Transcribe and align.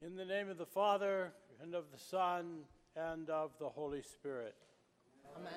In 0.00 0.14
the 0.14 0.24
name 0.24 0.48
of 0.48 0.58
the 0.58 0.64
Father, 0.64 1.32
and 1.60 1.74
of 1.74 1.90
the 1.92 1.98
Son, 1.98 2.60
and 2.94 3.28
of 3.28 3.50
the 3.58 3.68
Holy 3.68 4.00
Spirit. 4.00 4.54
Amen. 5.36 5.52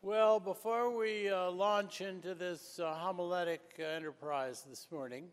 Well, 0.00 0.38
before 0.38 0.96
we 0.96 1.28
uh, 1.28 1.50
launch 1.50 2.00
into 2.00 2.36
this 2.36 2.78
uh, 2.78 2.94
homiletic 2.94 3.80
enterprise 3.80 4.64
this 4.68 4.86
morning, 4.92 5.24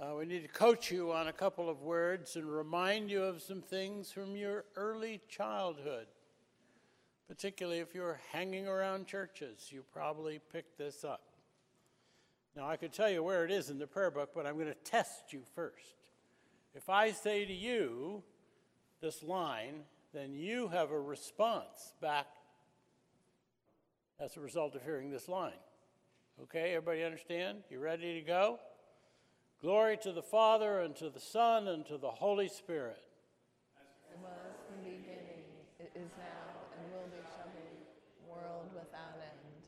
uh, 0.00 0.14
we 0.16 0.24
need 0.24 0.40
to 0.40 0.48
coach 0.48 0.90
you 0.90 1.12
on 1.12 1.28
a 1.28 1.34
couple 1.34 1.68
of 1.68 1.82
words 1.82 2.36
and 2.36 2.46
remind 2.46 3.10
you 3.10 3.22
of 3.22 3.42
some 3.42 3.60
things 3.60 4.10
from 4.10 4.36
your 4.36 4.64
early 4.74 5.20
childhood. 5.28 6.06
Particularly 7.28 7.78
if 7.78 7.94
you're 7.94 8.20
hanging 8.32 8.68
around 8.68 9.06
churches, 9.06 9.68
you 9.70 9.82
probably 9.92 10.40
picked 10.52 10.78
this 10.78 11.04
up. 11.04 11.22
Now, 12.56 12.68
I 12.68 12.76
could 12.76 12.92
tell 12.92 13.10
you 13.10 13.22
where 13.22 13.44
it 13.44 13.50
is 13.50 13.70
in 13.70 13.78
the 13.78 13.86
prayer 13.86 14.10
book, 14.10 14.30
but 14.34 14.46
I'm 14.46 14.54
going 14.54 14.66
to 14.66 14.74
test 14.74 15.32
you 15.32 15.42
first. 15.54 16.12
If 16.74 16.88
I 16.88 17.10
say 17.12 17.44
to 17.44 17.52
you 17.52 18.22
this 19.00 19.22
line, 19.22 19.82
then 20.12 20.34
you 20.34 20.68
have 20.68 20.90
a 20.90 21.00
response 21.00 21.92
back 22.00 22.26
as 24.20 24.36
a 24.36 24.40
result 24.40 24.76
of 24.76 24.82
hearing 24.82 25.10
this 25.10 25.28
line. 25.28 25.52
Okay, 26.42 26.70
everybody 26.70 27.02
understand? 27.02 27.58
You 27.70 27.80
ready 27.80 28.14
to 28.14 28.20
go? 28.20 28.58
Glory 29.60 29.96
to 30.02 30.12
the 30.12 30.22
Father, 30.22 30.80
and 30.80 30.94
to 30.96 31.10
the 31.10 31.20
Son, 31.20 31.68
and 31.68 31.86
to 31.86 31.96
the 31.96 32.10
Holy 32.10 32.48
Spirit. 32.48 33.02
It 34.10 34.18
was 34.20 34.30
in 34.76 34.84
the 34.84 34.90
beginning, 34.98 35.46
it 35.80 35.90
is 35.94 36.10
now, 36.18 36.68
and 36.76 36.92
will 36.92 37.08
be, 37.10 37.22
shall 37.34 37.48
be, 37.48 38.30
world 38.30 38.68
without 38.74 39.18
end. 39.18 39.62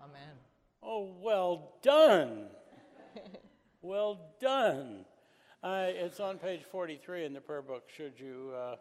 Amen. 0.00 0.36
Oh, 0.82 1.10
well 1.20 1.74
done. 1.82 2.46
well 3.82 4.18
done. 4.40 5.04
Uh, 5.62 5.86
it's 5.88 6.20
on 6.20 6.38
page 6.38 6.62
43 6.70 7.26
in 7.26 7.34
the 7.34 7.40
prayer 7.40 7.60
book, 7.60 7.84
should 7.94 8.18
you, 8.18 8.52
uh, 8.56 8.76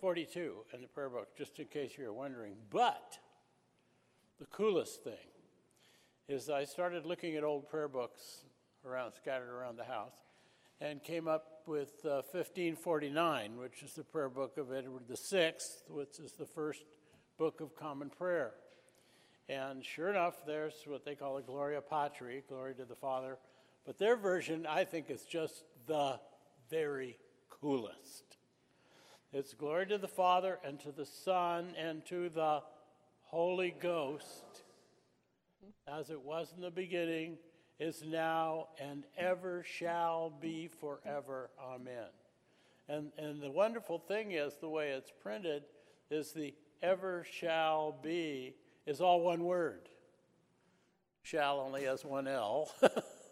42 0.00 0.54
in 0.72 0.80
the 0.80 0.86
prayer 0.86 1.10
book, 1.10 1.36
just 1.36 1.58
in 1.58 1.66
case 1.66 1.92
you're 1.98 2.12
wondering. 2.12 2.54
But 2.70 3.18
the 4.38 4.46
coolest 4.46 5.04
thing 5.04 5.12
is 6.26 6.48
I 6.48 6.64
started 6.64 7.04
looking 7.04 7.36
at 7.36 7.44
old 7.44 7.68
prayer 7.68 7.88
books 7.88 8.44
around, 8.86 9.12
scattered 9.12 9.50
around 9.50 9.76
the 9.76 9.84
house, 9.84 10.14
and 10.80 11.02
came 11.02 11.28
up 11.28 11.60
with 11.66 11.92
uh, 12.04 12.22
1549, 12.32 13.58
which 13.58 13.82
is 13.82 13.92
the 13.92 14.04
prayer 14.04 14.30
book 14.30 14.56
of 14.56 14.72
Edward 14.72 15.02
VI, 15.06 15.52
which 15.88 16.18
is 16.18 16.32
the 16.32 16.46
first 16.46 16.82
book 17.36 17.60
of 17.60 17.76
common 17.76 18.08
prayer. 18.08 18.54
And 19.50 19.84
sure 19.84 20.08
enough, 20.10 20.46
there's 20.46 20.74
what 20.86 21.04
they 21.04 21.16
call 21.16 21.36
a 21.38 21.42
Gloria 21.42 21.80
Patri, 21.80 22.44
glory 22.48 22.72
to 22.74 22.84
the 22.84 22.94
Father. 22.94 23.36
But 23.84 23.98
their 23.98 24.14
version, 24.14 24.64
I 24.64 24.84
think, 24.84 25.10
is 25.10 25.24
just 25.24 25.64
the 25.88 26.20
very 26.70 27.18
coolest. 27.60 28.36
It's 29.32 29.52
glory 29.54 29.86
to 29.86 29.98
the 29.98 30.06
Father, 30.06 30.60
and 30.64 30.78
to 30.80 30.92
the 30.92 31.04
Son, 31.04 31.74
and 31.76 32.06
to 32.06 32.28
the 32.28 32.62
Holy 33.22 33.74
Ghost, 33.80 34.62
as 35.88 36.10
it 36.10 36.20
was 36.20 36.52
in 36.54 36.62
the 36.62 36.70
beginning, 36.70 37.36
is 37.80 38.04
now, 38.06 38.68
and 38.80 39.02
ever 39.18 39.64
shall 39.64 40.32
be 40.40 40.68
forever. 40.80 41.50
Amen. 41.60 42.06
And, 42.88 43.10
and 43.18 43.42
the 43.42 43.50
wonderful 43.50 43.98
thing 43.98 44.30
is, 44.30 44.54
the 44.60 44.68
way 44.68 44.90
it's 44.90 45.10
printed, 45.20 45.64
is 46.08 46.30
the 46.30 46.54
ever 46.82 47.26
shall 47.28 47.96
be 48.00 48.54
is 48.86 49.00
all 49.00 49.20
one 49.20 49.44
word. 49.44 49.88
Shall 51.22 51.60
only 51.60 51.84
has 51.84 52.04
one 52.04 52.26
L. 52.26 52.72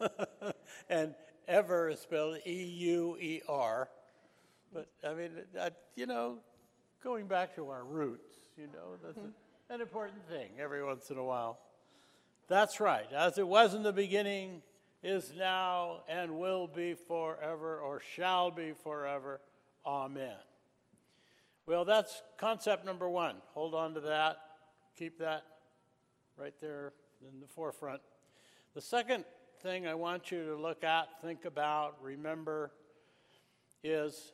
and 0.90 1.14
ever 1.46 1.88
is 1.88 2.00
spelled 2.00 2.38
E 2.46 2.62
U 2.64 3.16
E 3.20 3.40
R. 3.48 3.88
But 4.72 4.88
I 5.06 5.14
mean, 5.14 5.30
I, 5.58 5.70
you 5.96 6.06
know, 6.06 6.38
going 7.02 7.26
back 7.26 7.54
to 7.56 7.70
our 7.70 7.84
roots, 7.84 8.36
you 8.56 8.66
know, 8.66 8.96
that's 9.02 9.18
a, 9.18 9.74
an 9.74 9.80
important 9.80 10.26
thing 10.28 10.50
every 10.60 10.84
once 10.84 11.10
in 11.10 11.16
a 11.16 11.24
while. 11.24 11.58
That's 12.48 12.80
right. 12.80 13.10
As 13.12 13.38
it 13.38 13.46
was 13.46 13.74
in 13.74 13.82
the 13.82 13.92
beginning, 13.92 14.62
is 15.02 15.32
now, 15.38 16.02
and 16.08 16.38
will 16.38 16.66
be 16.66 16.94
forever, 16.94 17.78
or 17.78 18.00
shall 18.14 18.50
be 18.50 18.72
forever. 18.82 19.40
Amen. 19.86 20.36
Well, 21.66 21.84
that's 21.84 22.22
concept 22.36 22.84
number 22.84 23.08
one. 23.08 23.36
Hold 23.54 23.74
on 23.74 23.94
to 23.94 24.00
that. 24.00 24.38
Keep 24.98 25.20
that 25.20 25.44
right 26.36 26.54
there 26.60 26.92
in 27.20 27.38
the 27.40 27.46
forefront. 27.46 28.00
The 28.74 28.80
second 28.80 29.24
thing 29.62 29.86
I 29.86 29.94
want 29.94 30.32
you 30.32 30.44
to 30.46 30.56
look 30.56 30.82
at, 30.82 31.06
think 31.22 31.44
about, 31.44 32.02
remember 32.02 32.72
is 33.84 34.32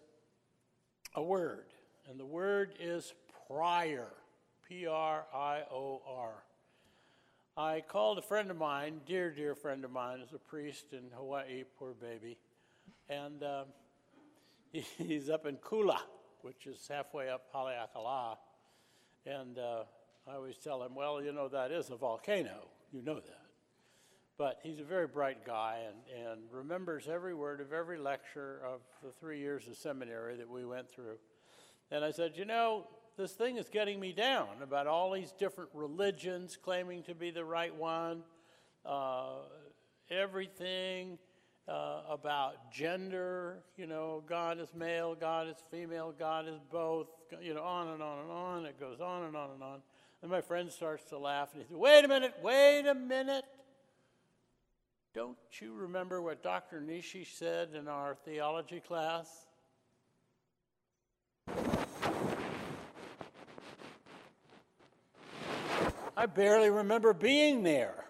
a 1.14 1.22
word. 1.22 1.66
And 2.08 2.18
the 2.18 2.24
word 2.24 2.76
is 2.80 3.12
prior. 3.46 4.08
P 4.66 4.86
R 4.86 5.26
I 5.34 5.64
O 5.70 6.00
R. 6.06 6.32
I 7.58 7.82
called 7.86 8.16
a 8.16 8.22
friend 8.22 8.50
of 8.50 8.56
mine, 8.56 9.02
dear, 9.04 9.30
dear 9.30 9.54
friend 9.54 9.84
of 9.84 9.90
mine, 9.90 10.20
is 10.20 10.32
a 10.32 10.38
priest 10.38 10.94
in 10.94 11.10
Hawaii, 11.14 11.64
poor 11.78 11.92
baby. 11.92 12.38
And 13.10 13.42
um, 13.42 13.66
he, 14.72 14.80
he's 14.96 15.28
up 15.28 15.44
in 15.44 15.56
Kula, 15.56 15.98
which 16.40 16.66
is 16.66 16.88
halfway 16.88 17.28
up 17.28 17.52
Haleakala. 17.54 18.38
And 19.26 19.58
uh, 19.58 19.84
I 20.26 20.36
always 20.36 20.56
tell 20.56 20.82
him, 20.82 20.94
well, 20.94 21.22
you 21.22 21.32
know, 21.32 21.48
that 21.48 21.70
is 21.70 21.90
a 21.90 21.96
volcano. 21.96 22.68
You 22.92 23.02
know 23.02 23.16
that. 23.16 23.40
But 24.36 24.58
he's 24.62 24.80
a 24.80 24.84
very 24.84 25.06
bright 25.06 25.44
guy 25.44 25.80
and, 25.86 26.28
and 26.28 26.40
remembers 26.50 27.06
every 27.08 27.34
word 27.34 27.60
of 27.60 27.72
every 27.72 27.98
lecture 27.98 28.60
of 28.66 28.80
the 29.02 29.12
three 29.12 29.38
years 29.38 29.68
of 29.68 29.76
seminary 29.76 30.36
that 30.36 30.48
we 30.48 30.64
went 30.64 30.90
through. 30.90 31.18
And 31.90 32.04
I 32.04 32.10
said, 32.10 32.32
you 32.36 32.44
know, 32.44 32.86
this 33.16 33.32
thing 33.32 33.58
is 33.58 33.68
getting 33.68 34.00
me 34.00 34.12
down 34.12 34.48
about 34.62 34.86
all 34.86 35.12
these 35.12 35.32
different 35.32 35.70
religions 35.72 36.58
claiming 36.60 37.02
to 37.04 37.14
be 37.14 37.30
the 37.30 37.44
right 37.44 37.74
one, 37.74 38.22
uh, 38.84 39.36
everything 40.10 41.18
uh, 41.68 42.00
about 42.10 42.72
gender, 42.72 43.62
you 43.76 43.86
know, 43.86 44.22
God 44.26 44.58
is 44.58 44.68
male, 44.74 45.14
God 45.14 45.48
is 45.48 45.56
female, 45.70 46.12
God 46.18 46.48
is 46.48 46.58
both, 46.72 47.06
you 47.40 47.54
know, 47.54 47.62
on 47.62 47.88
and 47.88 48.02
on 48.02 48.18
and 48.18 48.30
on. 48.30 48.66
It 48.66 48.80
goes 48.80 49.00
on 49.00 49.24
and 49.24 49.36
on 49.36 49.50
and 49.50 49.62
on. 49.62 49.80
And 50.24 50.30
my 50.30 50.40
friend 50.40 50.72
starts 50.72 51.04
to 51.10 51.18
laugh 51.18 51.50
and 51.52 51.60
he 51.60 51.68
says, 51.68 51.76
Wait 51.76 52.02
a 52.02 52.08
minute, 52.08 52.32
wait 52.42 52.86
a 52.86 52.94
minute. 52.94 53.44
Don't 55.14 55.36
you 55.60 55.74
remember 55.74 56.22
what 56.22 56.42
Dr. 56.42 56.80
Nishi 56.80 57.26
said 57.26 57.74
in 57.74 57.88
our 57.88 58.14
theology 58.24 58.80
class? 58.80 59.28
I 66.16 66.24
barely 66.24 66.70
remember 66.70 67.12
being 67.12 67.62
there, 67.62 68.06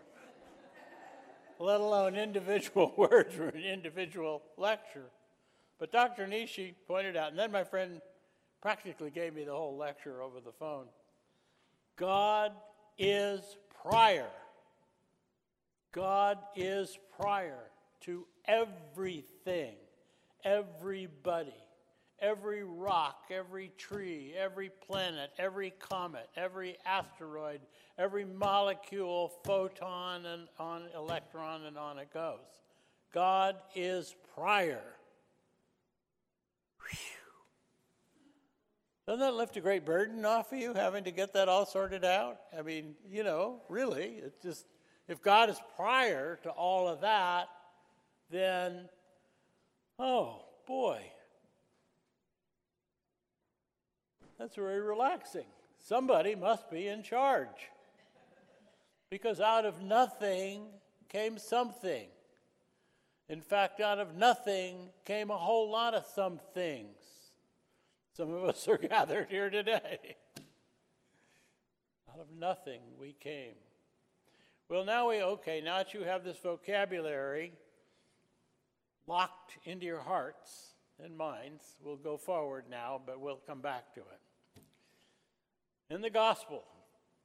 let 1.58 1.80
alone 1.80 2.14
individual 2.14 2.94
words 2.96 3.36
or 3.36 3.48
an 3.48 3.60
individual 3.60 4.40
lecture. 4.56 5.10
But 5.80 5.90
Dr. 5.90 6.28
Nishi 6.28 6.74
pointed 6.86 7.16
out, 7.16 7.30
and 7.30 7.38
then 7.40 7.50
my 7.50 7.64
friend 7.64 8.00
practically 8.62 9.10
gave 9.10 9.34
me 9.34 9.42
the 9.42 9.50
whole 9.50 9.76
lecture 9.76 10.22
over 10.22 10.38
the 10.40 10.52
phone. 10.52 10.86
God 11.96 12.52
is 12.98 13.40
prior. 13.82 14.30
God 15.92 16.38
is 16.56 16.98
prior 17.20 17.70
to 18.00 18.26
everything, 18.46 19.74
everybody, 20.44 21.54
every 22.18 22.64
rock, 22.64 23.26
every 23.30 23.70
tree, 23.78 24.34
every 24.36 24.70
planet, 24.86 25.30
every 25.38 25.70
comet, 25.78 26.28
every 26.36 26.76
asteroid, 26.84 27.60
every 27.96 28.24
molecule, 28.24 29.32
photon, 29.44 30.26
and 30.26 30.48
on 30.58 30.88
electron, 30.96 31.64
and 31.64 31.78
on 31.78 31.98
it 31.98 32.12
goes. 32.12 32.40
God 33.12 33.56
is 33.76 34.16
prior. 34.34 34.82
Whew. 36.90 37.23
Doesn't 39.06 39.20
that 39.20 39.34
lift 39.34 39.56
a 39.56 39.60
great 39.60 39.84
burden 39.84 40.24
off 40.24 40.52
of 40.52 40.58
you, 40.58 40.72
having 40.72 41.04
to 41.04 41.10
get 41.10 41.34
that 41.34 41.48
all 41.48 41.66
sorted 41.66 42.04
out? 42.04 42.38
I 42.56 42.62
mean, 42.62 42.94
you 43.10 43.22
know, 43.22 43.60
really, 43.68 44.14
it's 44.22 44.42
just, 44.42 44.66
if 45.08 45.20
God 45.20 45.50
is 45.50 45.58
prior 45.76 46.38
to 46.42 46.50
all 46.50 46.88
of 46.88 47.02
that, 47.02 47.48
then, 48.30 48.88
oh 49.98 50.46
boy, 50.66 51.00
that's 54.38 54.56
very 54.56 54.80
relaxing. 54.80 55.44
Somebody 55.78 56.34
must 56.34 56.70
be 56.70 56.88
in 56.88 57.02
charge. 57.02 57.68
Because 59.10 59.38
out 59.38 59.66
of 59.66 59.82
nothing 59.82 60.62
came 61.10 61.36
something. 61.36 62.08
In 63.28 63.42
fact, 63.42 63.80
out 63.80 63.98
of 63.98 64.16
nothing 64.16 64.88
came 65.04 65.30
a 65.30 65.36
whole 65.36 65.70
lot 65.70 65.94
of 65.94 66.06
some 66.06 66.40
things. 66.54 66.96
Some 68.16 68.32
of 68.32 68.44
us 68.44 68.68
are 68.68 68.78
gathered 68.90 69.26
here 69.28 69.50
today. 69.50 70.16
Out 72.08 72.20
of 72.20 72.26
nothing 72.38 72.80
we 73.00 73.12
came. 73.18 73.54
Well, 74.68 74.84
now 74.84 75.10
we, 75.10 75.20
okay, 75.20 75.60
now 75.60 75.78
that 75.78 75.94
you 75.94 76.04
have 76.04 76.24
this 76.24 76.38
vocabulary 76.38 77.52
locked 79.08 79.58
into 79.64 79.84
your 79.84 80.00
hearts 80.00 80.74
and 81.02 81.16
minds, 81.16 81.76
we'll 81.82 81.96
go 81.96 82.16
forward 82.16 82.64
now, 82.70 83.00
but 83.04 83.20
we'll 83.20 83.40
come 83.46 83.60
back 83.60 83.92
to 83.94 84.00
it. 84.00 84.62
In 85.92 86.00
the 86.00 86.10
gospel, 86.10 86.62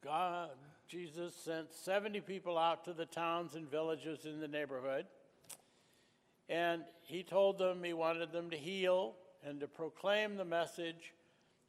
God, 0.04 0.50
Jesus 0.88 1.36
sent 1.36 1.72
70 1.72 2.22
people 2.22 2.58
out 2.58 2.84
to 2.86 2.94
the 2.94 3.06
towns 3.06 3.54
and 3.54 3.70
villages 3.70 4.26
in 4.26 4.40
the 4.40 4.48
neighborhood. 4.48 5.06
And 6.50 6.82
he 7.04 7.22
told 7.22 7.60
them 7.60 7.84
he 7.84 7.94
wanted 7.94 8.32
them 8.32 8.50
to 8.50 8.58
heal 8.58 9.14
and 9.44 9.60
to 9.60 9.68
proclaim 9.68 10.36
the 10.36 10.46
message, 10.46 11.14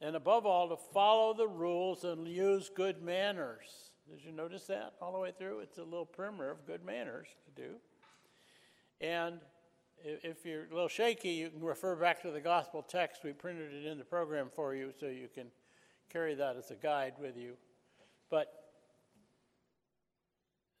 and 0.01 0.15
above 0.15 0.45
all, 0.45 0.69
to 0.69 0.77
follow 0.77 1.33
the 1.33 1.47
rules 1.47 2.03
and 2.03 2.27
use 2.27 2.69
good 2.73 3.01
manners. 3.01 3.91
Did 4.09 4.23
you 4.25 4.31
notice 4.31 4.65
that 4.65 4.93
all 5.01 5.13
the 5.13 5.19
way 5.19 5.31
through? 5.37 5.59
It's 5.59 5.77
a 5.77 5.83
little 5.83 6.05
primer 6.05 6.49
of 6.49 6.65
good 6.65 6.83
manners 6.83 7.27
to 7.45 7.61
do. 7.61 7.75
And 8.99 9.39
if 10.03 10.45
you're 10.45 10.65
a 10.65 10.73
little 10.73 10.87
shaky, 10.87 11.29
you 11.29 11.49
can 11.49 11.61
refer 11.61 11.95
back 11.95 12.21
to 12.23 12.31
the 12.31 12.41
gospel 12.41 12.81
text. 12.81 13.23
We 13.23 13.33
printed 13.33 13.73
it 13.73 13.85
in 13.85 13.97
the 13.97 14.03
program 14.03 14.49
for 14.53 14.75
you 14.75 14.91
so 14.99 15.05
you 15.05 15.27
can 15.33 15.47
carry 16.09 16.35
that 16.35 16.57
as 16.57 16.71
a 16.71 16.75
guide 16.75 17.13
with 17.19 17.37
you. 17.37 17.53
But 18.29 18.47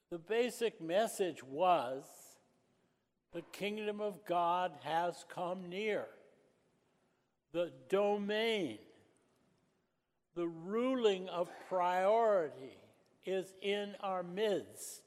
the 0.09 0.17
basic 0.17 0.81
message 0.81 1.43
was 1.43 2.03
the 3.33 3.43
kingdom 3.53 4.01
of 4.01 4.25
God 4.25 4.73
has 4.83 5.23
come 5.33 5.69
near. 5.69 6.07
The 7.53 7.71
domain, 7.89 8.77
the 10.35 10.47
ruling 10.47 11.27
of 11.29 11.49
priority 11.67 12.77
is 13.25 13.53
in 13.61 13.95
our 14.01 14.23
midst. 14.23 15.01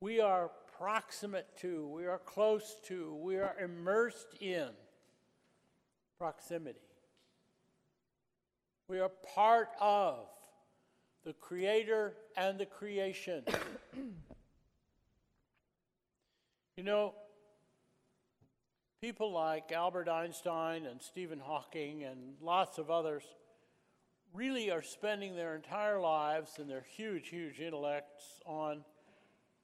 We 0.00 0.20
are 0.20 0.50
proximate 0.76 1.46
to, 1.58 1.86
we 1.86 2.06
are 2.06 2.18
close 2.18 2.80
to, 2.86 3.14
we 3.22 3.36
are 3.36 3.54
immersed 3.62 4.34
in 4.40 4.68
proximity. 6.18 6.80
We 8.88 8.98
are 8.98 9.10
part 9.34 9.68
of 9.80 10.26
the 11.24 11.32
Creator 11.34 12.14
and 12.36 12.58
the 12.58 12.66
creation. 12.66 13.44
you 16.76 16.82
know, 16.82 17.14
people 19.02 19.32
like 19.32 19.72
Albert 19.72 20.08
Einstein 20.08 20.86
and 20.86 21.02
Stephen 21.02 21.40
Hawking 21.40 22.04
and 22.04 22.34
lots 22.40 22.78
of 22.78 22.88
others 22.88 23.24
really 24.32 24.70
are 24.70 24.80
spending 24.80 25.34
their 25.34 25.56
entire 25.56 25.98
lives 25.98 26.60
and 26.60 26.70
their 26.70 26.86
huge, 26.96 27.28
huge 27.28 27.58
intellects 27.58 28.22
on 28.46 28.84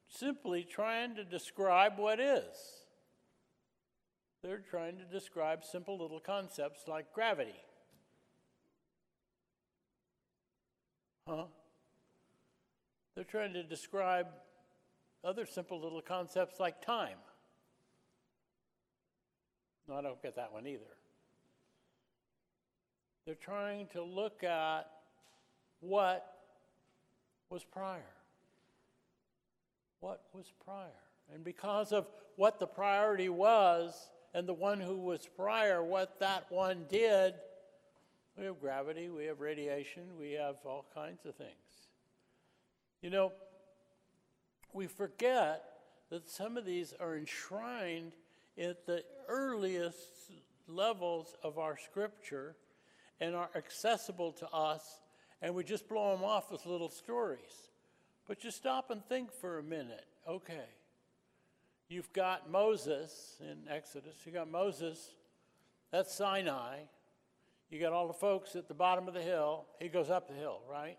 simply 0.08 0.64
trying 0.64 1.14
to 1.14 1.24
describe 1.24 1.98
what 1.98 2.18
is. 2.18 2.42
They're 4.42 4.58
trying 4.58 4.98
to 4.98 5.04
describe 5.04 5.62
simple 5.64 5.96
little 5.96 6.20
concepts 6.20 6.88
like 6.88 7.12
gravity. 7.12 7.62
Huh? 11.28 11.44
They're 13.14 13.22
trying 13.22 13.52
to 13.52 13.62
describe 13.62 14.26
other 15.22 15.46
simple 15.46 15.80
little 15.80 16.02
concepts 16.02 16.58
like 16.58 16.84
time. 16.84 17.18
No, 19.88 19.96
I 19.96 20.02
don't 20.02 20.22
get 20.22 20.36
that 20.36 20.52
one 20.52 20.66
either. 20.66 20.84
They're 23.24 23.34
trying 23.34 23.86
to 23.88 24.02
look 24.02 24.44
at 24.44 24.90
what 25.80 26.34
was 27.50 27.64
prior. 27.64 28.02
What 30.00 30.22
was 30.32 30.52
prior? 30.64 30.86
And 31.32 31.42
because 31.42 31.92
of 31.92 32.06
what 32.36 32.60
the 32.60 32.66
priority 32.66 33.28
was 33.28 34.10
and 34.34 34.46
the 34.46 34.54
one 34.54 34.80
who 34.80 34.96
was 34.96 35.26
prior, 35.36 35.82
what 35.82 36.20
that 36.20 36.46
one 36.50 36.84
did, 36.88 37.34
we 38.38 38.44
have 38.44 38.60
gravity, 38.60 39.08
we 39.08 39.24
have 39.24 39.40
radiation, 39.40 40.04
we 40.18 40.32
have 40.32 40.56
all 40.64 40.86
kinds 40.94 41.24
of 41.24 41.34
things. 41.34 41.50
You 43.02 43.10
know, 43.10 43.32
we 44.72 44.86
forget 44.86 45.64
that 46.10 46.28
some 46.28 46.56
of 46.56 46.64
these 46.64 46.94
are 47.00 47.16
enshrined 47.16 48.12
at 48.58 48.86
the 48.86 49.04
earliest 49.28 50.32
levels 50.66 51.34
of 51.42 51.58
our 51.58 51.76
scripture 51.76 52.56
and 53.20 53.34
are 53.34 53.50
accessible 53.54 54.32
to 54.32 54.48
us, 54.50 55.00
and 55.40 55.54
we 55.54 55.64
just 55.64 55.88
blow 55.88 56.14
them 56.14 56.24
off 56.24 56.52
as 56.52 56.66
little 56.66 56.90
stories. 56.90 57.70
But 58.26 58.44
you 58.44 58.50
stop 58.50 58.90
and 58.90 59.04
think 59.06 59.32
for 59.32 59.58
a 59.58 59.62
minute. 59.62 60.04
Okay, 60.28 60.66
you've 61.88 62.12
got 62.12 62.50
Moses 62.50 63.36
in 63.40 63.72
Exodus, 63.72 64.14
you 64.24 64.32
got 64.32 64.50
Moses, 64.50 65.14
that's 65.90 66.14
Sinai. 66.14 66.80
You 67.70 67.78
got 67.80 67.92
all 67.92 68.06
the 68.06 68.14
folks 68.14 68.56
at 68.56 68.66
the 68.66 68.74
bottom 68.74 69.08
of 69.08 69.14
the 69.14 69.22
hill. 69.22 69.66
He 69.78 69.88
goes 69.88 70.08
up 70.08 70.26
the 70.26 70.34
hill, 70.34 70.60
right? 70.70 70.96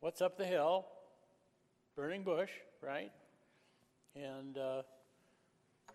What's 0.00 0.20
up 0.20 0.36
the 0.36 0.44
hill? 0.44 0.86
Burning 1.94 2.24
bush, 2.24 2.50
right? 2.80 3.12
And 4.16 4.58
uh, 4.58 4.82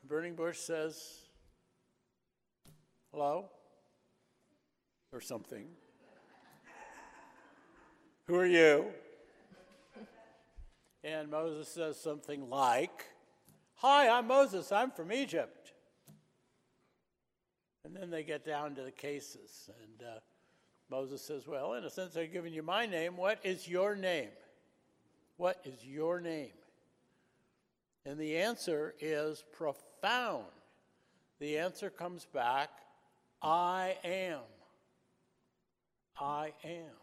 burning 0.03 0.35
bush 0.35 0.57
says, 0.57 1.01
hello? 3.11 3.49
Or 5.11 5.21
something. 5.21 5.67
Who 8.25 8.35
are 8.35 8.45
you? 8.45 8.85
And 11.03 11.29
Moses 11.29 11.69
says 11.69 11.99
something 11.99 12.49
like, 12.49 13.05
Hi, 13.75 14.09
I'm 14.09 14.27
Moses. 14.27 14.71
I'm 14.71 14.91
from 14.91 15.11
Egypt. 15.11 15.71
And 17.85 17.95
then 17.95 18.09
they 18.09 18.23
get 18.23 18.43
down 18.43 18.75
to 18.75 18.81
the 18.81 18.91
cases. 18.91 19.69
And 19.81 20.07
uh, 20.07 20.19
Moses 20.89 21.21
says, 21.21 21.47
Well, 21.47 21.75
in 21.75 21.85
a 21.85 21.89
sense, 21.89 22.17
I've 22.17 22.33
given 22.33 22.51
you 22.51 22.63
my 22.63 22.85
name. 22.85 23.15
What 23.15 23.39
is 23.43 23.67
your 23.67 23.95
name? 23.95 24.29
What 25.37 25.61
is 25.63 25.85
your 25.85 26.19
name? 26.19 26.51
And 28.05 28.19
the 28.19 28.37
answer 28.37 28.95
is 28.99 29.43
profound. 29.99 30.45
The 31.39 31.57
answer 31.57 31.89
comes 31.89 32.25
back 32.25 32.69
I 33.41 33.95
am. 34.03 34.39
I 36.19 36.53
am. 36.63 36.95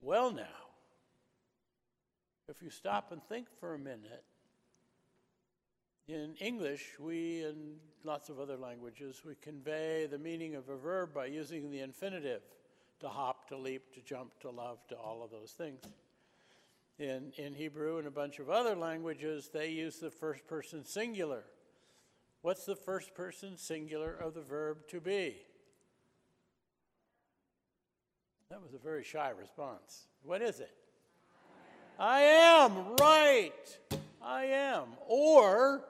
Well, 0.00 0.32
now, 0.32 0.42
if 2.48 2.60
you 2.60 2.70
stop 2.70 3.12
and 3.12 3.22
think 3.22 3.46
for 3.60 3.74
a 3.74 3.78
minute, 3.78 4.24
in 6.08 6.34
English, 6.40 6.98
we, 6.98 7.44
and 7.44 7.76
lots 8.02 8.28
of 8.28 8.40
other 8.40 8.56
languages, 8.56 9.22
we 9.24 9.36
convey 9.36 10.08
the 10.10 10.18
meaning 10.18 10.56
of 10.56 10.68
a 10.68 10.76
verb 10.76 11.14
by 11.14 11.26
using 11.26 11.70
the 11.70 11.78
infinitive 11.78 12.42
to 12.98 13.08
hop, 13.08 13.48
to 13.48 13.56
leap, 13.56 13.94
to 13.94 14.00
jump, 14.00 14.32
to 14.40 14.50
love, 14.50 14.78
to 14.88 14.96
all 14.96 15.22
of 15.22 15.30
those 15.30 15.52
things. 15.52 15.84
In, 16.98 17.32
in 17.36 17.54
Hebrew 17.54 17.98
and 17.98 18.06
a 18.06 18.10
bunch 18.10 18.38
of 18.38 18.50
other 18.50 18.76
languages, 18.76 19.50
they 19.52 19.70
use 19.70 19.98
the 19.98 20.10
first 20.10 20.46
person 20.46 20.84
singular. 20.84 21.44
What's 22.42 22.64
the 22.64 22.76
first 22.76 23.14
person 23.14 23.56
singular 23.56 24.14
of 24.14 24.34
the 24.34 24.42
verb 24.42 24.88
to 24.88 25.00
be? 25.00 25.36
That 28.50 28.62
was 28.62 28.74
a 28.74 28.78
very 28.78 29.04
shy 29.04 29.30
response. 29.30 30.06
What 30.22 30.42
is 30.42 30.60
it? 30.60 30.74
I 31.98 32.20
am, 32.20 32.96
right. 33.00 33.78
I 34.20 34.44
am. 34.44 34.88
Or, 35.06 35.84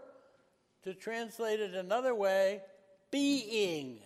to 0.85 0.95
translate 0.95 1.61
it 1.61 1.75
another 1.75 2.15
way, 2.15 2.61
being. 3.11 3.99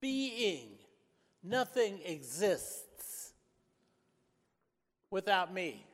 Being. 0.00 0.68
Nothing 1.42 1.98
exists 2.04 2.83
without 5.14 5.54
me. 5.54 5.86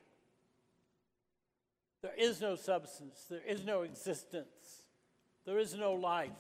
There 2.01 2.15
is 2.17 2.41
no 2.41 2.57
substance, 2.57 3.27
there 3.29 3.43
is 3.47 3.67
no 3.67 3.83
existence, 3.83 4.83
there 5.45 5.59
is 5.59 5.75
no 5.75 5.93
life 5.93 6.31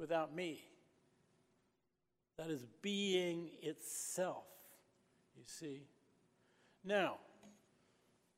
without 0.00 0.34
me. 0.34 0.64
That 2.38 2.50
is 2.50 2.66
being 2.82 3.50
itself, 3.62 4.46
you 5.36 5.44
see. 5.46 5.82
Now, 6.84 7.18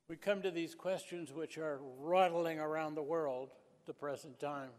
we 0.07 0.17
come 0.17 0.43
to 0.43 0.51
these 0.51 0.75
questions 0.75 1.33
which 1.33 1.57
are 1.57 1.81
rattling 2.01 2.59
around 2.61 2.97
the 2.97 3.03
world 3.03 3.49
at 3.81 3.87
the 3.87 3.95
present 3.95 4.39
time. 4.39 4.73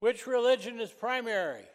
Which 0.00 0.26
religion 0.26 0.80
is 0.80 0.90
primary? 0.90 1.66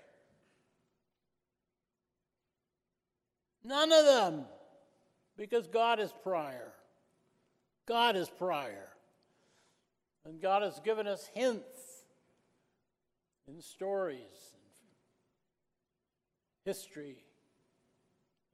None 3.66 3.92
of 3.92 4.06
them, 4.06 4.46
because 5.38 5.66
God 5.66 6.00
is 6.00 6.14
prior. 6.22 6.72
God 7.88 8.16
is 8.16 8.30
prior. 8.30 8.90
And 10.24 10.40
God 10.40 10.62
has 10.62 10.80
given 10.82 11.08
us 11.08 11.28
hints 11.34 12.06
in 13.48 13.60
stories, 13.62 14.54
and 14.54 14.62
history, 16.64 17.18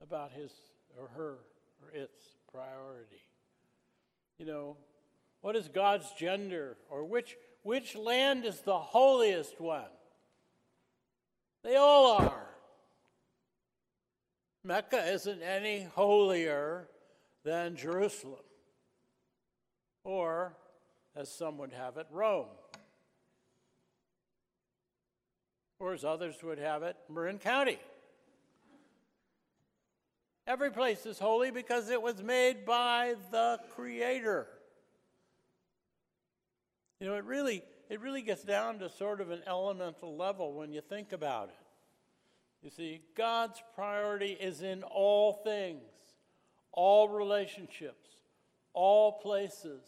about 0.02 0.32
his 0.32 0.52
or 0.98 1.10
her 1.16 1.38
or 1.82 1.90
its 1.94 2.22
priority. 2.52 3.24
You 4.38 4.46
know, 4.46 4.78
what 5.42 5.58
is 5.58 5.68
God's 5.68 6.10
gender 6.18 6.78
or 6.90 7.04
which 7.04 7.36
which 7.64 7.96
land 7.96 8.46
is 8.46 8.62
the 8.62 8.80
holiest 8.80 9.60
one? 9.60 9.84
They 11.64 11.76
all 11.76 12.18
are. 12.18 12.51
Mecca 14.64 15.12
isn't 15.12 15.42
any 15.42 15.84
holier 15.96 16.88
than 17.44 17.76
Jerusalem, 17.76 18.44
or, 20.04 20.56
as 21.16 21.32
some 21.32 21.58
would 21.58 21.74
have 21.74 21.98
it, 21.98 22.06
Rome, 22.12 22.46
or 25.80 25.94
as 25.94 26.06
others 26.06 26.36
would 26.44 26.60
have 26.60 26.84
it, 26.84 26.96
Marin 27.10 27.40
County. 27.40 27.80
Every 30.46 30.72
place 30.72 31.06
is 31.06 31.18
holy 31.18 31.50
because 31.50 31.90
it 31.90 32.02
was 32.02 32.22
made 32.22 32.66
by 32.66 33.16
the 33.32 33.60
Creator. 33.76 34.48
You 37.00 37.08
know, 37.08 37.16
it 37.16 37.24
really, 37.26 37.64
it 37.90 38.00
really 38.00 38.22
gets 38.22 38.44
down 38.44 38.78
to 38.80 38.90
sort 38.90 39.22
of 39.22 39.32
an 39.32 39.42
elemental 39.48 40.16
level 40.16 40.54
when 40.54 40.72
you 40.72 40.82
think 40.82 41.14
about 41.14 41.50
it. 41.50 41.61
You 42.64 42.70
see, 42.70 43.02
God's 43.18 43.62
priority 43.76 44.38
is 44.40 44.62
in 44.62 44.84
all 44.84 45.34
things, 45.34 45.82
all 46.72 47.10
relationships, 47.10 48.10
all 48.74 49.14
places, 49.14 49.82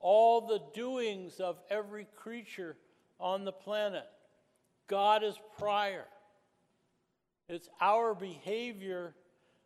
all 0.00 0.40
the 0.46 0.62
doings 0.74 1.40
of 1.40 1.58
every 1.68 2.06
creature 2.16 2.76
on 3.20 3.44
the 3.44 3.52
planet. 3.52 4.06
God 4.88 5.22
is 5.22 5.34
prior. 5.58 6.06
It's 7.48 7.68
our 7.80 8.14
behavior 8.14 9.14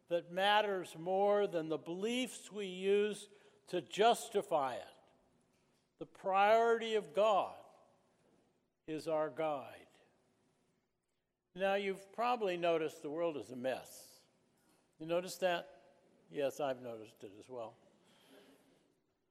that 0.09 0.33
matters 0.33 0.97
more 0.99 1.47
than 1.47 1.69
the 1.69 1.79
beliefs 1.79 2.51
we 2.53 2.67
use 2.67 3.29
to 3.69 3.81
justify 3.81 4.75
it. 4.75 4.85
The 6.01 6.07
priority 6.07 6.97
of 6.97 7.15
God 7.15 7.55
is 8.89 9.07
our 9.07 9.31
guide. 9.31 9.90
Now, 11.57 11.75
you've 11.75 12.13
probably 12.13 12.57
noticed 12.57 13.03
the 13.03 13.11
world 13.11 13.37
is 13.37 13.51
a 13.51 13.57
mess. 13.57 14.21
You 15.01 15.07
notice 15.07 15.37
that? 15.39 15.67
Yes, 16.31 16.61
I've 16.61 16.81
noticed 16.81 17.23
it 17.23 17.33
as 17.41 17.49
well. 17.49 17.75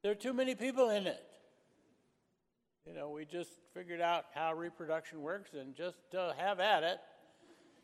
There 0.03 0.11
are 0.11 0.15
too 0.15 0.33
many 0.33 0.53
people 0.53 0.89
in 0.89 1.07
it. 1.07 1.23
You 2.85 2.93
know, 2.93 3.09
we 3.09 3.25
just 3.25 3.51
figured 3.73 4.01
out 4.01 4.25
how 4.33 4.53
reproduction 4.53 5.21
works 5.21 5.53
and 5.53 5.75
just 5.75 6.13
uh, 6.17 6.33
have 6.33 6.59
at 6.59 6.83
it. 6.83 6.99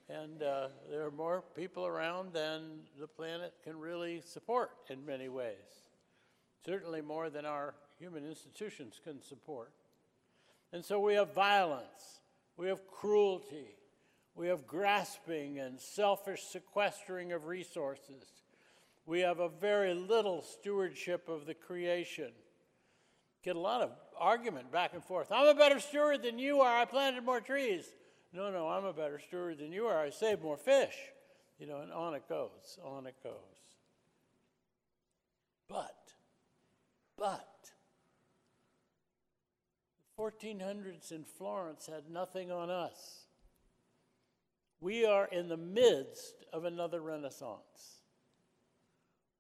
And 0.10 0.44
uh, 0.44 0.68
there 0.90 1.06
are 1.06 1.12
more 1.12 1.44
people 1.56 1.86
around 1.86 2.34
than 2.34 2.82
the 3.00 3.08
planet 3.08 3.54
can 3.64 3.80
really 3.80 4.22
support 4.22 4.72
in 4.90 5.06
many 5.06 5.30
ways. 5.30 5.56
Certainly 6.66 7.02
more 7.02 7.30
than 7.30 7.46
our 7.46 7.76
human 8.00 8.26
institutions 8.26 9.00
can 9.04 9.22
support. 9.22 9.72
And 10.74 10.84
so 10.84 11.00
we 11.00 11.14
have 11.14 11.34
violence, 11.34 12.20
we 12.58 12.68
have 12.68 12.86
cruelty, 12.88 13.76
we 14.36 14.48
have 14.48 14.68
grasping 14.68 15.60
and 15.60 15.80
selfish 15.80 16.44
sequestering 16.44 17.32
of 17.32 17.46
resources. 17.46 18.24
We 19.06 19.22
have 19.22 19.40
a 19.40 19.50
very 19.50 19.94
little 19.94 20.42
stewardship 20.42 21.30
of 21.30 21.46
the 21.46 21.54
creation. 21.54 22.32
Get 23.44 23.56
a 23.56 23.60
lot 23.60 23.82
of 23.82 23.92
argument 24.20 24.72
back 24.72 24.94
and 24.94 25.04
forth. 25.04 25.32
I'm 25.32 25.48
a 25.48 25.54
better 25.54 25.80
steward 25.80 26.24
than 26.24 26.38
you 26.40 26.62
are. 26.62 26.80
I 26.80 26.86
planted 26.86 27.24
more 27.24 27.40
trees. 27.40 27.86
No, 28.34 28.52
no, 28.52 28.68
I'm 28.68 28.84
a 28.84 28.94
better 28.94 29.20
steward 29.20 29.60
than 29.60 29.72
you 29.72 29.86
are. 29.86 30.00
I 30.00 30.10
saved 30.10 30.42
more 30.42 30.58
fish. 30.58 30.96
You 31.60 31.68
know, 31.68 31.80
and 31.80 31.94
on 31.94 32.14
it 32.16 32.28
goes, 32.28 32.78
on 32.84 33.08
it 33.08 33.16
goes. 33.24 33.34
But, 35.70 35.96
but, 37.18 37.48
1400s 40.20 41.12
in 41.12 41.24
Florence 41.24 41.88
had 41.88 42.10
nothing 42.10 42.52
on 42.52 42.70
us. 42.70 43.25
We 44.80 45.06
are 45.06 45.26
in 45.26 45.48
the 45.48 45.58
midst 45.58 46.46
of 46.54 46.66
another 46.66 47.02
Renaissance. 47.02 48.02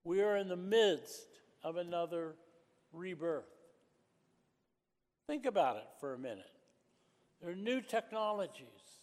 We 0.04 0.22
are 0.22 0.38
in 0.38 0.48
the 0.48 0.56
midst 0.56 1.28
of 1.64 1.78
another 1.78 2.36
rebirth. 2.94 3.46
Think 5.28 5.46
about 5.46 5.78
it 5.78 5.88
for 6.00 6.14
a 6.14 6.20
minute. 6.20 6.46
There 7.42 7.52
are 7.52 7.56
new 7.56 7.82
technologies 7.82 9.00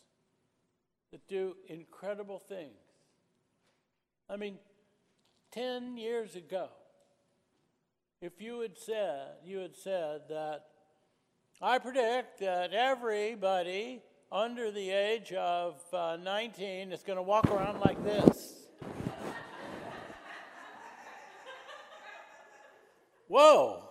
that 1.10 1.26
do 1.28 1.56
incredible 1.68 2.38
things. 2.38 2.70
I 4.28 4.36
mean, 4.36 4.58
10 5.52 5.96
years 5.96 6.36
ago, 6.36 6.68
if 8.20 8.40
you 8.40 8.60
had 8.60 8.78
said, 8.78 9.28
you 9.44 9.58
had 9.58 9.76
said 9.76 10.22
that 10.30 10.66
I 11.60 11.78
predict 11.78 12.40
that 12.40 12.72
everybody 12.72 14.02
under 14.32 14.70
the 14.70 14.90
age 14.90 15.32
of 15.34 15.74
uh, 15.92 16.16
19 16.22 16.90
is 16.90 17.02
going 17.02 17.18
to 17.18 17.22
walk 17.22 17.50
around 17.50 17.80
like 17.80 18.02
this. 18.02 18.66
Whoa! 23.28 23.82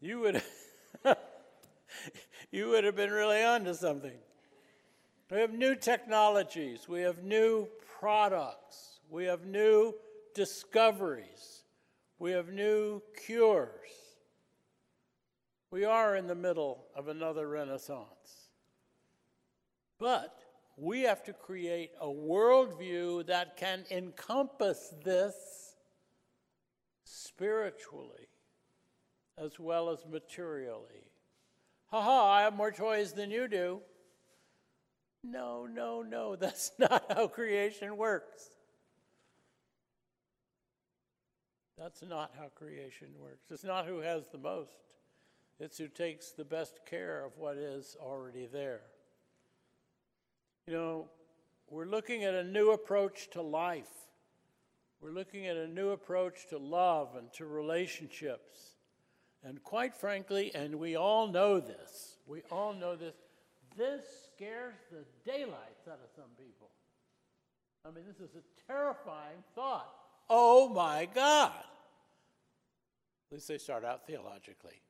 You 0.00 0.20
would 0.20 0.42
you 2.50 2.68
would 2.68 2.84
have 2.84 2.96
been 2.96 3.10
really 3.10 3.42
onto 3.42 3.72
something. 3.72 4.18
We 5.30 5.40
have 5.40 5.54
new 5.54 5.74
technologies, 5.74 6.88
we 6.88 7.00
have 7.00 7.22
new 7.22 7.68
products, 7.98 9.00
we 9.10 9.24
have 9.24 9.46
new 9.46 9.94
discoveries, 10.34 11.62
we 12.18 12.32
have 12.32 12.48
new 12.48 13.00
cures. 13.24 14.01
We 15.72 15.86
are 15.86 16.16
in 16.16 16.26
the 16.26 16.34
middle 16.34 16.84
of 16.94 17.08
another 17.08 17.48
renaissance. 17.48 18.50
But 19.98 20.38
we 20.76 21.00
have 21.02 21.24
to 21.24 21.32
create 21.32 21.92
a 21.98 22.06
worldview 22.06 23.26
that 23.28 23.56
can 23.56 23.86
encompass 23.90 24.92
this 25.02 25.34
spiritually 27.04 28.28
as 29.38 29.58
well 29.58 29.88
as 29.88 30.04
materially. 30.04 31.10
Ha 31.86 32.02
ha, 32.02 32.30
I 32.30 32.42
have 32.42 32.54
more 32.54 32.70
toys 32.70 33.14
than 33.14 33.30
you 33.30 33.48
do. 33.48 33.80
No, 35.24 35.66
no, 35.66 36.02
no, 36.02 36.36
that's 36.40 36.72
not 36.78 37.04
how 37.08 37.28
creation 37.28 37.96
works. 37.96 38.50
That's 41.78 42.02
not 42.02 42.32
how 42.38 42.48
creation 42.54 43.08
works. 43.18 43.50
It's 43.50 43.64
not 43.64 43.86
who 43.86 44.00
has 44.00 44.24
the 44.30 44.38
most. 44.38 44.92
It's 45.62 45.78
who 45.78 45.86
takes 45.86 46.32
the 46.32 46.44
best 46.44 46.80
care 46.86 47.24
of 47.24 47.38
what 47.38 47.56
is 47.56 47.96
already 48.00 48.46
there. 48.52 48.80
You 50.66 50.72
know, 50.72 51.08
we're 51.70 51.86
looking 51.86 52.24
at 52.24 52.34
a 52.34 52.42
new 52.42 52.72
approach 52.72 53.30
to 53.30 53.42
life. 53.42 54.08
We're 55.00 55.12
looking 55.12 55.46
at 55.46 55.56
a 55.56 55.68
new 55.68 55.90
approach 55.90 56.48
to 56.48 56.58
love 56.58 57.14
and 57.16 57.32
to 57.34 57.46
relationships. 57.46 58.58
And 59.44 59.62
quite 59.62 59.94
frankly, 59.94 60.50
and 60.52 60.80
we 60.80 60.96
all 60.96 61.28
know 61.28 61.60
this, 61.60 62.16
we 62.26 62.42
all 62.50 62.74
know 62.74 62.96
this, 62.96 63.14
this 63.76 64.02
scares 64.34 64.74
the 64.90 65.04
daylights 65.24 65.86
out 65.86 66.00
of 66.02 66.10
some 66.16 66.30
people. 66.36 66.70
I 67.86 67.92
mean, 67.92 68.02
this 68.04 68.18
is 68.18 68.34
a 68.34 68.72
terrifying 68.72 69.44
thought. 69.54 69.94
Oh 70.28 70.68
my 70.68 71.08
God. 71.14 71.52
At 73.30 73.36
least 73.36 73.46
they 73.46 73.58
start 73.58 73.84
out 73.84 74.08
theologically. 74.08 74.82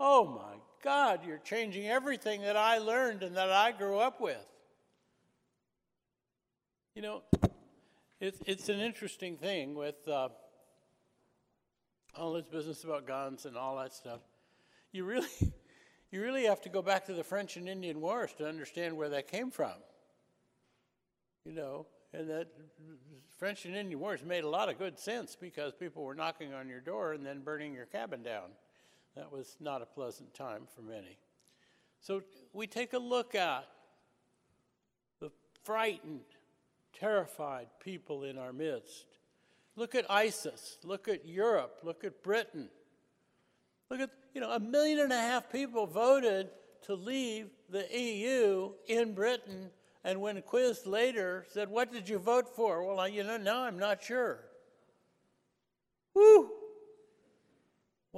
Oh 0.00 0.24
my 0.26 0.58
God, 0.82 1.20
you're 1.26 1.38
changing 1.38 1.88
everything 1.88 2.42
that 2.42 2.56
I 2.56 2.78
learned 2.78 3.22
and 3.22 3.36
that 3.36 3.50
I 3.50 3.72
grew 3.72 3.98
up 3.98 4.20
with. 4.20 4.46
You 6.94 7.02
know, 7.02 7.22
it's, 8.20 8.40
it's 8.46 8.68
an 8.68 8.80
interesting 8.80 9.36
thing 9.36 9.74
with 9.74 9.96
uh, 10.08 10.28
all 12.16 12.32
this 12.32 12.46
business 12.46 12.84
about 12.84 13.06
guns 13.06 13.44
and 13.44 13.56
all 13.56 13.76
that 13.76 13.92
stuff. 13.92 14.20
You 14.92 15.04
really, 15.04 15.28
you 16.10 16.22
really 16.22 16.44
have 16.44 16.60
to 16.62 16.68
go 16.68 16.82
back 16.82 17.06
to 17.06 17.12
the 17.12 17.24
French 17.24 17.56
and 17.56 17.68
Indian 17.68 18.00
Wars 18.00 18.32
to 18.38 18.48
understand 18.48 18.96
where 18.96 19.08
that 19.10 19.28
came 19.28 19.50
from. 19.50 19.74
You 21.44 21.52
know, 21.52 21.86
and 22.12 22.28
that 22.30 22.48
French 23.36 23.64
and 23.64 23.76
Indian 23.76 24.00
Wars 24.00 24.24
made 24.24 24.44
a 24.44 24.48
lot 24.48 24.68
of 24.68 24.78
good 24.78 24.98
sense 24.98 25.36
because 25.40 25.72
people 25.74 26.02
were 26.04 26.14
knocking 26.14 26.52
on 26.52 26.68
your 26.68 26.80
door 26.80 27.12
and 27.12 27.24
then 27.24 27.40
burning 27.40 27.74
your 27.74 27.86
cabin 27.86 28.22
down. 28.22 28.50
That 29.18 29.32
was 29.32 29.56
not 29.58 29.82
a 29.82 29.86
pleasant 29.86 30.32
time 30.32 30.62
for 30.76 30.80
many. 30.80 31.18
So 32.00 32.22
we 32.52 32.68
take 32.68 32.92
a 32.92 32.98
look 32.98 33.34
at 33.34 33.66
the 35.18 35.32
frightened, 35.64 36.20
terrified 36.92 37.66
people 37.82 38.22
in 38.22 38.38
our 38.38 38.52
midst. 38.52 39.06
Look 39.74 39.96
at 39.96 40.08
ISIS. 40.08 40.78
Look 40.84 41.08
at 41.08 41.26
Europe. 41.26 41.80
Look 41.82 42.04
at 42.04 42.22
Britain. 42.22 42.68
Look 43.90 43.98
at, 43.98 44.10
you 44.34 44.40
know, 44.40 44.52
a 44.52 44.60
million 44.60 45.00
and 45.00 45.12
a 45.12 45.20
half 45.20 45.50
people 45.50 45.88
voted 45.88 46.50
to 46.82 46.94
leave 46.94 47.48
the 47.68 47.88
EU 47.90 48.70
in 48.86 49.14
Britain, 49.14 49.70
and 50.04 50.20
when 50.20 50.40
quizzed 50.42 50.86
later, 50.86 51.44
said, 51.50 51.68
What 51.68 51.92
did 51.92 52.08
you 52.08 52.20
vote 52.20 52.54
for? 52.54 52.84
Well, 52.84 53.08
you 53.08 53.24
know, 53.24 53.36
now 53.36 53.64
I'm 53.64 53.80
not 53.80 54.00
sure. 54.00 54.44
Whew! 56.12 56.52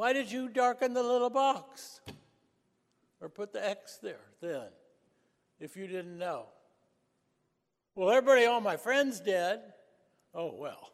Why 0.00 0.14
did 0.14 0.32
you 0.32 0.48
darken 0.48 0.94
the 0.94 1.02
little 1.02 1.28
box? 1.28 2.00
Or 3.20 3.28
put 3.28 3.52
the 3.52 3.62
X 3.62 3.98
there 4.02 4.24
then, 4.40 4.68
if 5.60 5.76
you 5.76 5.86
didn't 5.86 6.16
know? 6.16 6.46
Well, 7.94 8.08
everybody, 8.08 8.46
all 8.46 8.62
my 8.62 8.78
friends 8.78 9.20
did. 9.20 9.60
Oh, 10.34 10.54
well. 10.54 10.92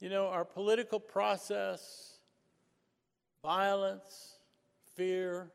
You 0.00 0.10
know, 0.10 0.26
our 0.26 0.44
political 0.44 1.00
process, 1.00 2.18
violence, 3.42 4.34
fear, 4.94 5.50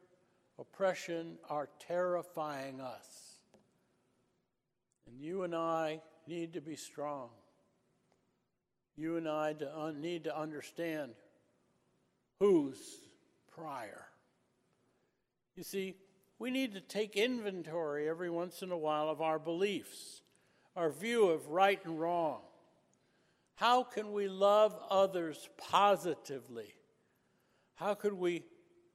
oppression 0.57 1.37
are 1.51 1.69
terrifying 1.77 2.81
us. 2.81 3.35
And 5.05 5.21
you 5.21 5.43
and 5.43 5.53
I 5.53 6.01
need 6.27 6.53
to 6.53 6.61
be 6.61 6.75
strong. 6.75 7.29
You 8.95 9.17
and 9.17 9.29
I 9.29 9.53
need 9.99 10.23
to 10.23 10.35
understand 10.35 11.13
who's 12.39 12.77
prior. 13.55 14.05
You 15.55 15.63
see, 15.63 15.95
we 16.39 16.51
need 16.51 16.73
to 16.73 16.81
take 16.81 17.15
inventory 17.15 18.07
every 18.07 18.29
once 18.29 18.61
in 18.61 18.71
a 18.71 18.77
while 18.77 19.09
of 19.09 19.21
our 19.21 19.39
beliefs, 19.39 20.21
our 20.75 20.91
view 20.91 21.29
of 21.29 21.47
right 21.47 21.83
and 21.83 21.99
wrong. 21.99 22.41
How 23.55 23.83
can 23.83 24.13
we 24.13 24.27
love 24.27 24.77
others 24.89 25.49
positively? 25.57 26.75
How 27.73 27.95
could 27.95 28.13
we 28.13 28.43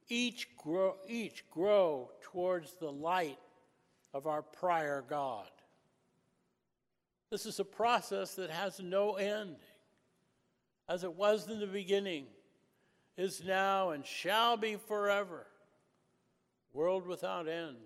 each 0.08 0.56
grow, 0.56 0.96
each 1.08 1.48
grow 1.50 2.10
towards 2.22 2.74
the 2.74 2.92
light 2.92 3.38
of 4.14 4.28
our 4.28 4.42
prior 4.42 5.02
God? 5.08 5.50
This 7.30 7.46
is 7.46 7.58
a 7.58 7.64
process 7.64 8.34
that 8.36 8.50
has 8.50 8.78
no 8.78 9.14
ending. 9.14 9.56
As 10.88 11.02
it 11.02 11.14
was 11.14 11.48
in 11.48 11.58
the 11.58 11.66
beginning, 11.66 12.26
is 13.16 13.42
now, 13.44 13.90
and 13.90 14.04
shall 14.06 14.56
be 14.56 14.76
forever 14.76 15.46
world 16.72 17.06
without 17.06 17.48
end. 17.48 17.76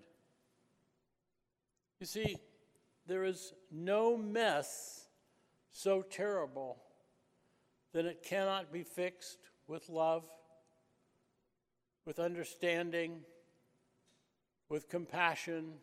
You 2.00 2.06
see, 2.06 2.36
there 3.06 3.24
is 3.24 3.52
no 3.70 4.16
mess 4.16 5.06
so 5.72 6.02
terrible 6.02 6.78
that 7.92 8.04
it 8.04 8.22
cannot 8.22 8.72
be 8.72 8.82
fixed 8.82 9.38
with 9.66 9.88
love, 9.88 10.24
with 12.04 12.18
understanding, 12.18 13.20
with 14.68 14.88
compassion, 14.88 15.74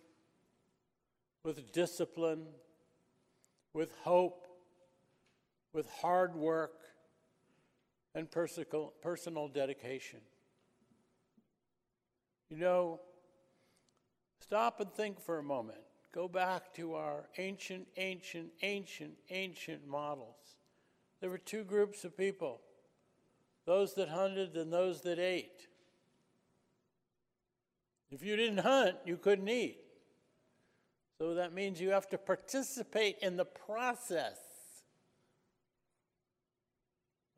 with 1.44 1.72
discipline, 1.72 2.46
with 3.74 3.92
hope, 4.04 4.48
with 5.74 5.90
hard 5.90 6.36
work, 6.36 6.82
and 8.16 8.30
personal, 8.30 9.48
dedication. 9.48 10.20
You 12.50 12.58
know, 12.58 13.00
stop 14.40 14.80
and 14.80 14.92
think 14.94 15.20
for 15.20 15.40
a 15.40 15.44
moment. 15.44 15.80
Go 16.14 16.28
back 16.28 16.74
to 16.76 16.94
our 16.94 17.28
ancient, 17.38 17.88
ancient, 17.98 18.52
ancient, 18.62 19.14
ancient 19.32 19.88
models. 19.88 20.58
There 21.22 21.30
were 21.30 21.40
two 21.40 21.64
groups 21.64 22.04
of 22.04 22.16
people 22.16 22.62
those 23.66 23.94
that 23.94 24.10
hunted 24.10 24.58
and 24.58 24.74
those 24.74 25.02
that 25.02 25.20
ate. 25.20 25.68
If 28.12 28.22
you 28.22 28.36
didn't 28.36 28.60
hunt, 28.60 28.98
you 29.06 29.16
couldn't 29.18 29.48
eat. 29.48 29.80
So 31.18 31.36
that 31.36 31.54
means 31.54 31.80
you 31.80 31.92
have 31.92 32.10
to 32.10 32.18
participate 32.18 33.18
in 33.22 33.38
the 33.38 33.46
process 33.46 34.38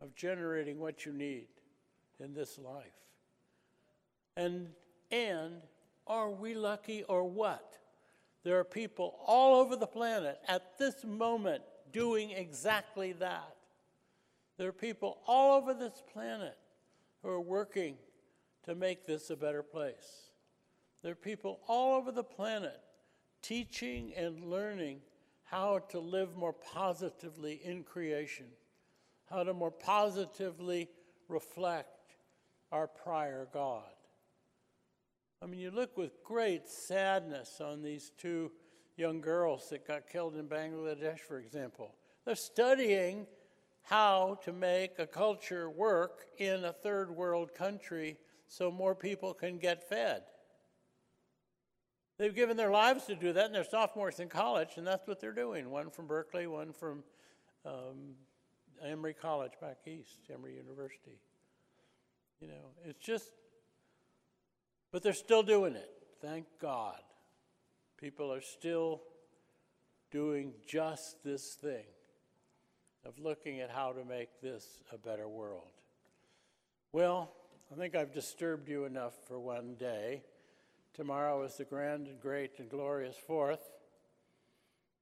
of 0.05 0.15
generating 0.15 0.79
what 0.79 1.05
you 1.05 1.11
need 1.11 1.47
in 2.19 2.33
this 2.33 2.57
life. 2.57 2.85
And 4.37 4.69
and 5.11 5.61
are 6.07 6.29
we 6.29 6.53
lucky 6.53 7.03
or 7.03 7.23
what? 7.23 7.77
There 8.43 8.59
are 8.59 8.63
people 8.63 9.15
all 9.25 9.55
over 9.59 9.75
the 9.75 9.87
planet 9.87 10.39
at 10.47 10.77
this 10.77 11.03
moment 11.03 11.63
doing 11.91 12.31
exactly 12.31 13.13
that. 13.13 13.55
There 14.57 14.69
are 14.69 14.73
people 14.73 15.17
all 15.25 15.57
over 15.57 15.73
this 15.73 16.03
planet 16.13 16.57
who 17.21 17.29
are 17.29 17.41
working 17.41 17.95
to 18.65 18.75
make 18.75 19.05
this 19.05 19.29
a 19.29 19.35
better 19.35 19.63
place. 19.63 20.29
There 21.01 21.11
are 21.11 21.15
people 21.15 21.59
all 21.67 21.95
over 21.95 22.11
the 22.11 22.23
planet 22.23 22.79
teaching 23.41 24.13
and 24.15 24.49
learning 24.49 25.01
how 25.43 25.79
to 25.89 25.99
live 25.99 26.35
more 26.35 26.53
positively 26.53 27.61
in 27.63 27.83
creation, 27.83 28.47
how 29.29 29.43
to 29.43 29.53
more 29.53 29.71
positively 29.71 30.89
reflect 31.27 32.15
our 32.71 32.87
prior 32.87 33.47
God. 33.53 33.83
I 35.41 35.47
mean, 35.47 35.59
you 35.59 35.71
look 35.71 35.97
with 35.97 36.23
great 36.23 36.67
sadness 36.67 37.61
on 37.61 37.81
these 37.81 38.11
two 38.17 38.51
young 38.97 39.21
girls 39.21 39.69
that 39.69 39.87
got 39.87 40.07
killed 40.07 40.35
in 40.35 40.47
Bangladesh, 40.47 41.19
for 41.19 41.39
example. 41.39 41.95
They're 42.25 42.35
studying 42.35 43.27
how 43.83 44.39
to 44.43 44.51
make 44.51 44.97
a 44.97 45.05
culture 45.05 45.69
work 45.69 46.25
in 46.37 46.65
a 46.65 46.73
third 46.73 47.11
world 47.11 47.53
country 47.53 48.17
so 48.47 48.71
more 48.71 48.95
people 48.95 49.33
can 49.33 49.57
get 49.57 49.87
fed. 49.87 50.23
They've 52.17 52.33
given 52.33 52.55
their 52.55 52.71
lives 52.71 53.05
to 53.05 53.15
do 53.15 53.33
that, 53.33 53.47
and 53.47 53.53
they're 53.55 53.65
sophomores 53.65 54.19
in 54.19 54.29
college, 54.29 54.77
and 54.77 54.87
that's 54.87 55.05
what 55.07 55.19
they're 55.19 55.33
doing. 55.33 55.69
One 55.69 55.89
from 55.89 56.07
Berkeley, 56.07 56.47
one 56.47 56.71
from 56.71 57.03
um, 57.65 58.15
Emory 58.83 59.13
College 59.13 59.53
back 59.61 59.77
east, 59.85 60.19
Emory 60.33 60.55
University. 60.55 61.19
You 62.39 62.47
know, 62.47 62.71
it's 62.83 63.03
just 63.03 63.31
but 64.95 65.03
they're 65.03 65.11
still 65.11 65.43
doing 65.43 65.75
it. 65.75 65.89
Thank 66.21 66.45
God. 66.61 67.01
People 67.99 68.31
are 68.31 68.39
still 68.39 69.01
doing 70.09 70.53
just 70.65 71.21
this 71.21 71.55
thing 71.55 71.83
of 73.03 73.19
looking 73.19 73.59
at 73.59 73.69
how 73.69 73.91
to 73.91 74.05
make 74.05 74.29
this 74.41 74.65
a 74.93 74.97
better 74.97 75.27
world. 75.27 75.67
Well, 76.93 77.29
I 77.69 77.75
think 77.75 77.93
I've 77.93 78.13
disturbed 78.13 78.69
you 78.69 78.85
enough 78.85 79.13
for 79.27 79.37
one 79.37 79.75
day. 79.75 80.23
Tomorrow 80.93 81.43
is 81.43 81.57
the 81.57 81.65
grand 81.65 82.07
and 82.07 82.21
great 82.21 82.59
and 82.59 82.69
glorious 82.69 83.17
Fourth. 83.17 83.69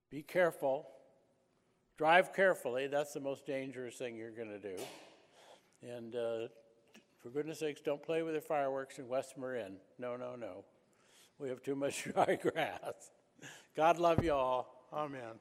Be 0.09 0.23
careful. 0.23 0.87
Drive 1.97 2.33
carefully. 2.33 2.87
That's 2.87 3.13
the 3.13 3.19
most 3.19 3.45
dangerous 3.45 3.95
thing 3.95 4.15
you're 4.15 4.31
going 4.31 4.49
to 4.49 4.59
do. 4.59 4.75
And 5.81 6.15
uh, 6.15 6.47
for 7.21 7.29
goodness 7.29 7.59
sakes, 7.59 7.81
don't 7.81 8.01
play 8.01 8.23
with 8.23 8.33
the 8.33 8.41
fireworks 8.41 8.99
in 8.99 9.07
West 9.07 9.37
Marin. 9.37 9.77
No, 9.99 10.15
no, 10.15 10.35
no. 10.35 10.63
We 11.39 11.49
have 11.49 11.61
too 11.61 11.75
much 11.75 12.03
dry 12.13 12.37
grass. 12.41 13.11
God 13.75 13.99
love 13.99 14.23
you 14.23 14.33
all. 14.33 14.87
Amen. 14.91 15.39